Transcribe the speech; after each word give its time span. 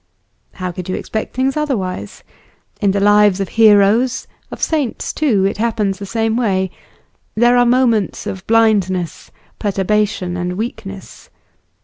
How 0.53 0.71
could 0.71 0.89
you 0.89 0.95
expect 0.95 1.35
things 1.35 1.55
otherwise? 1.55 2.23
In 2.81 2.89
the 2.89 2.99
lives 2.99 3.39
of 3.39 3.49
heroes, 3.49 4.25
of 4.49 4.59
saints, 4.59 5.13
too, 5.13 5.45
it 5.45 5.57
happens 5.57 5.99
the 5.99 6.07
same 6.07 6.35
way 6.35 6.71
there 7.35 7.55
are 7.55 7.67
moments 7.67 8.25
of 8.25 8.47
blindness, 8.47 9.29
perturbation, 9.59 10.35
and 10.37 10.53
weakness. 10.53 11.29